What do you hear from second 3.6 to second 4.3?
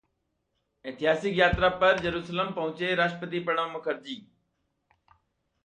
Mukherjee